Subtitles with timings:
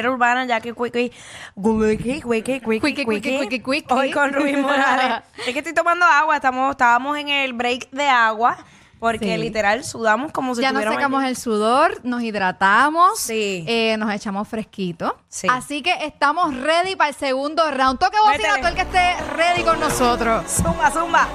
[0.00, 1.12] urbana, ya que Quickie,
[1.54, 3.94] Quickie, Quickie, Quickie, Quickie, Quickie, Quickie, Quickie.
[3.94, 5.22] Hoy con Rubí Morales.
[5.46, 8.56] es que estoy tomando agua, estamos, estábamos en el break de agua,
[8.98, 9.36] porque Sí.
[9.36, 13.66] literal sudamos como si Ya nos secamos el sudor, nos hidratamos, Sí.
[13.68, 15.14] eh, nos echamos fresquito.
[15.28, 15.46] Sí.
[15.50, 17.98] Así que estamos ready para el segundo round.
[17.98, 20.44] Toque bocina todo el que esté ready con nosotros.
[20.50, 21.28] Zumba, zumba.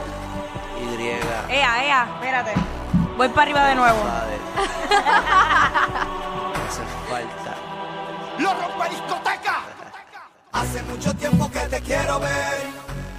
[0.82, 1.06] Y.
[1.54, 2.54] Ea, ea, espérate.
[3.18, 4.00] Voy para arriba de nuevo.
[7.08, 7.47] Falta.
[8.40, 9.58] ¡Lo rompe discoteca!
[10.52, 12.58] Hace mucho tiempo que te quiero ver.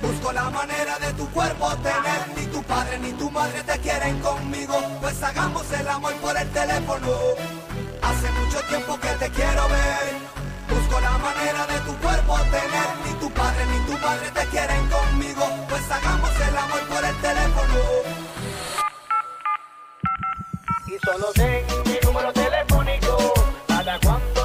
[0.03, 2.21] Busco la manera de tu cuerpo tener.
[2.37, 4.75] Ni tu padre ni tu madre te quieren conmigo.
[5.01, 7.13] Pues hagamos el amor por el teléfono.
[8.03, 10.07] Hace mucho tiempo que te quiero ver.
[10.69, 12.89] Busco la manera de tu cuerpo tener.
[13.05, 15.45] Ni tu padre ni tu madre te quieren conmigo.
[15.69, 18.29] Pues hagamos el amor por el teléfono.
[20.89, 23.35] y solo ten mi número telefónico
[23.67, 24.38] para cuando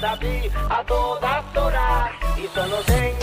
[0.00, 2.10] para ti a todas horas.
[2.38, 3.19] Y solo ten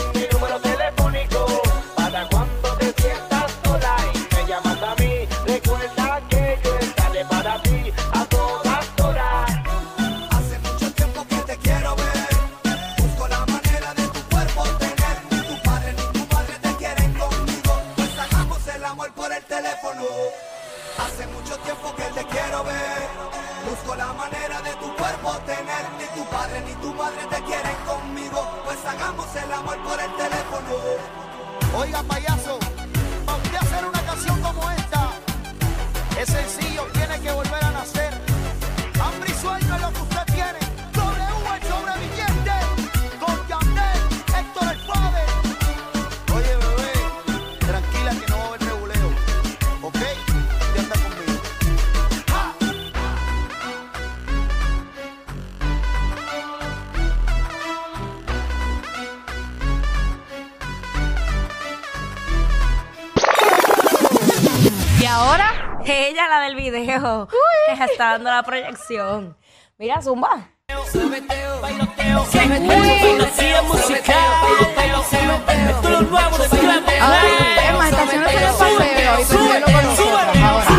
[27.08, 28.48] padre ni tu madre te quieren conmigo.
[28.66, 30.70] Pues hagamos el amor por el teléfono.
[31.78, 32.60] Oiga, payaso,
[33.26, 35.10] para usted hacer una canción como esta,
[36.20, 37.72] es sencillo, tiene que volver a
[66.18, 67.28] Ella, la del video.
[67.72, 69.38] Ella está dando la proyección.
[69.78, 70.50] Mira, zumba.
[70.68, 70.96] es
[77.76, 80.74] más, estaciones en el paseo y permítelo con nosotros ahora.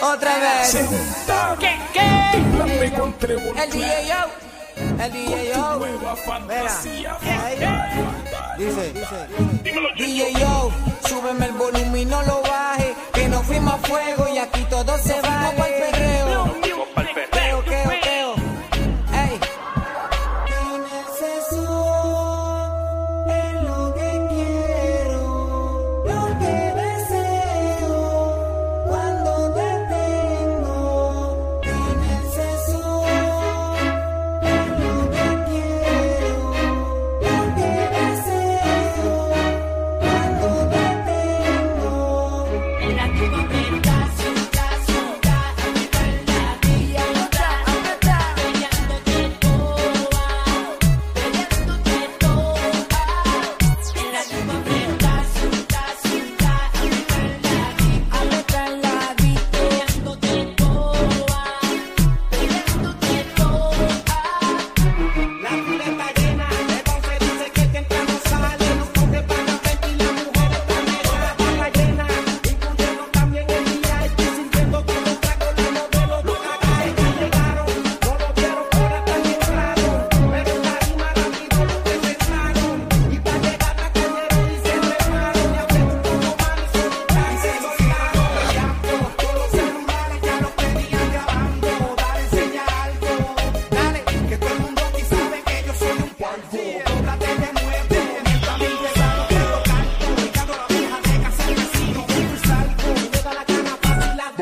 [0.00, 0.78] Otra vez.
[1.60, 1.78] ¿Qué?
[1.92, 2.00] ¿Qué?
[3.62, 4.51] El DJ Yo.
[4.76, 5.80] El DJ Yo.
[6.46, 6.80] Mira.
[7.44, 7.58] Ahí.
[8.58, 9.28] Dice, dice.
[9.96, 10.70] DJ Yo,
[11.08, 12.94] súbeme el volumen y no lo baje.
[13.12, 16.31] Que nos fuimos a fuego y aquí todo se va para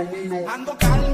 [0.00, 1.09] Ando calmo.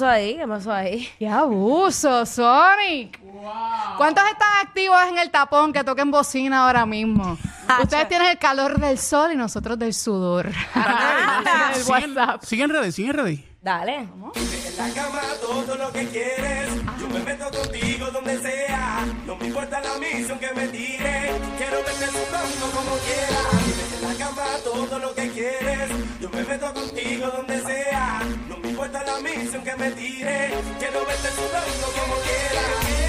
[0.00, 0.36] pasó ahí?
[0.36, 1.08] ¿Qué pasó ahí?
[1.18, 3.20] ¡Qué abuso, Sonic!
[3.20, 3.96] Wow.
[3.98, 7.36] ¿Cuántos están activos en el tapón que toquen bocina ahora mismo?
[7.82, 10.46] Ustedes tienen el calor del sol y nosotros del sudor.
[11.74, 12.42] el WhatsApp.
[12.44, 13.44] Siguen ready, siguen ready.
[13.60, 13.96] Dale.
[13.96, 16.70] En la cama todo lo que quieres.
[16.98, 19.06] Yo me meto contigo donde sea.
[19.26, 21.32] No me importa la misión que me tire.
[21.58, 24.00] Quiero verte sudando como quieras.
[24.00, 25.90] En la cama todo lo que quieres.
[26.20, 28.19] Yo me meto contigo donde sea
[29.50, 32.99] dicen que me tire, quiero verte sudando como quiera.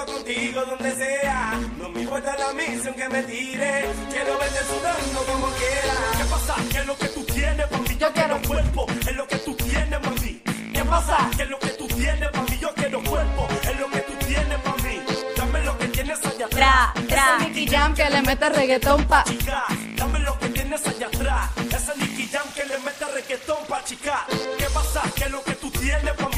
[0.00, 1.60] contigo donde sea.
[1.78, 3.84] No me importa la misión que me tire.
[4.10, 5.94] Quiero verte sudando como quiera.
[6.18, 6.54] ¿Qué pasa?
[6.70, 7.66] ¿Qué es lo que tú tienes.
[7.98, 8.86] Yo quiero cuerpo.
[9.06, 10.42] Es lo que tú tienes, mí.
[10.72, 11.30] ¿Qué pasa?
[11.36, 12.58] ¿Qué es lo que tú tienes, mí?
[12.60, 13.48] Yo quiero cuerpo.
[13.62, 15.02] Es lo que tú tienes, mí.
[15.36, 16.92] Dame lo que tienes allá atrás.
[16.94, 17.38] Tra, tra.
[17.70, 19.24] Jam que le mete reggaetón pa.
[19.24, 19.64] Chica,
[19.96, 21.50] dame lo que tienes allá atrás.
[21.74, 24.26] esa Nicky Jam que le mete reggaetón pa, chica.
[24.58, 25.02] ¿Qué pasa?
[25.14, 26.31] ¿Qué es lo que tú tienes, mí?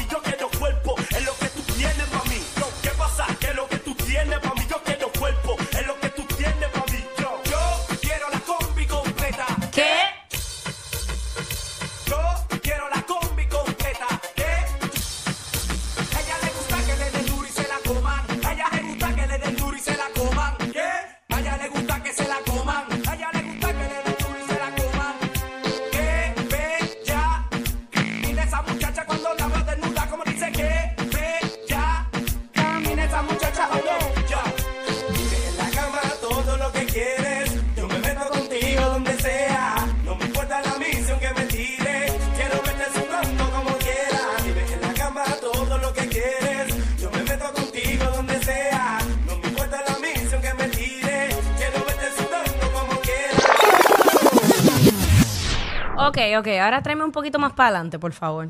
[56.07, 58.49] Ok, ok, ahora tráeme un poquito más para adelante, por favor.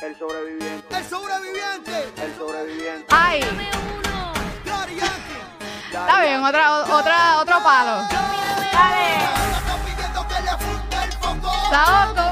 [0.00, 0.96] El sobreviviente.
[0.96, 2.22] El sobreviviente.
[2.22, 3.06] El sobreviviente.
[3.10, 3.40] Ay.
[5.90, 8.06] Está bien, otra, otra, otro palo.
[8.72, 9.18] Dale.
[11.70, 12.22] Saoco.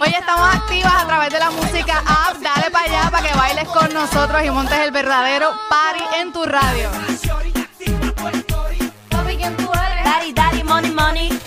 [0.00, 3.92] Hoy estamos activas a través de la música app para allá para que bailes con
[3.92, 6.90] nosotros y montes el verdadero party en tu radio.
[10.04, 11.37] Daddy, daddy, money, money.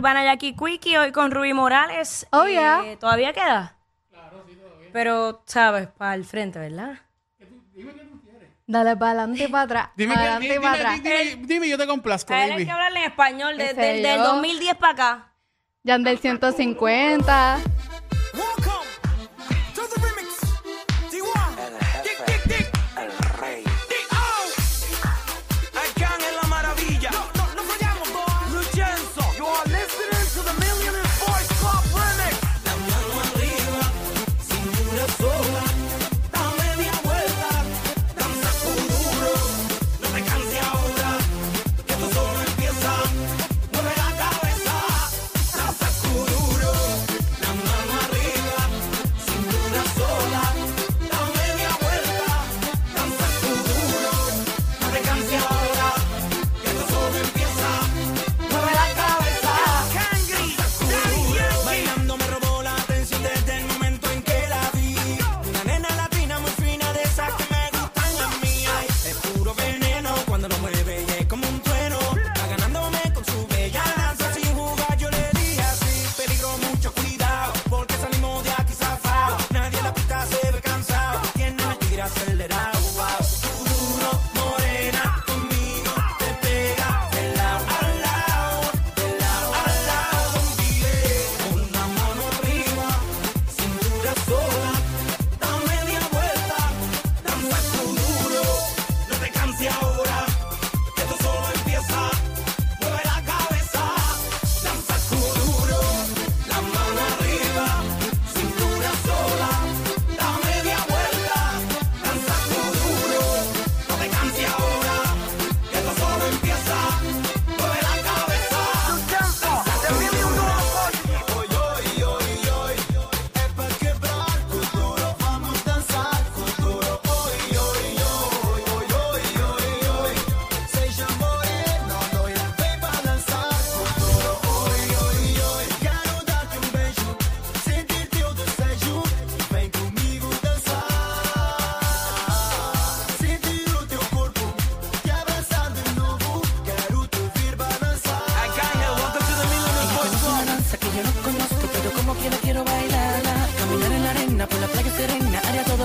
[0.00, 2.26] urbana Jackie Quickie, hoy con Rubí Morales.
[2.30, 3.76] Oh, eh, ¿Todavía queda?
[4.10, 4.88] Claro, sí, todavía.
[4.94, 7.00] Pero, sabes, para el frente, ¿verdad?
[7.74, 8.48] Dime que tú quieres.
[8.66, 9.88] Dale para adelante y para atrás.
[9.96, 11.00] Dime, que, dime, atrás.
[11.42, 12.32] dime, yo te complazco.
[12.32, 15.32] A él hay que hablar en español desde el 2010 para acá.
[15.82, 17.58] Ya del 150.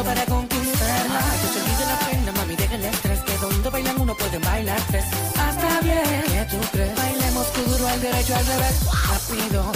[0.03, 1.19] para conquistarla.
[1.41, 3.19] Que se olvide la pena, mami, deja el estrés.
[3.21, 5.05] Que donde bailan uno pueden bailar tres.
[5.37, 6.95] Hasta bien, ¿qué tú crees?
[6.95, 8.75] Bailemos duro al derecho al revés.
[9.07, 9.71] Rápido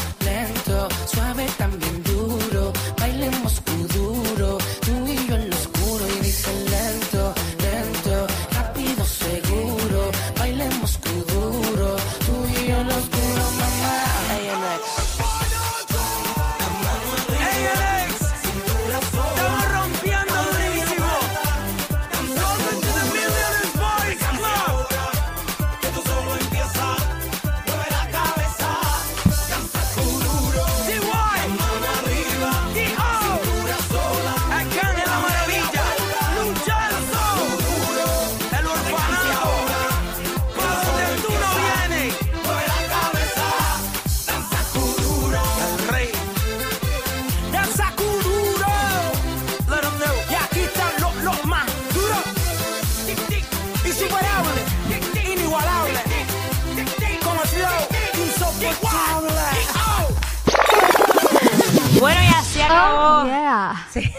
[63.26, 63.88] Yeah.
[63.92, 64.02] Sí.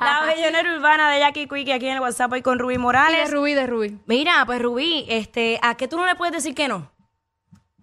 [0.00, 3.28] la bellonera urbana de Jackie Quickie aquí en el WhatsApp hoy con Rubí Morales.
[3.28, 3.98] De Rubí, de Rubí.
[4.06, 6.90] Mira, pues Rubí, este, ¿a qué tú no le puedes decir que no?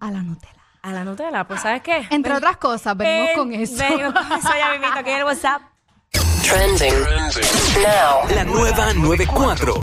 [0.00, 0.54] A la Nutella.
[0.82, 2.06] A la Nutella, pues ¿sabes qué?
[2.10, 3.76] Entre otras cosas, venimos con eso.
[3.76, 5.62] Venimos con eso ya vivito aquí en el WhatsApp.
[6.42, 6.94] Trending.
[7.04, 7.82] Trending.
[7.82, 8.34] Now.
[8.34, 9.74] La nueva 94.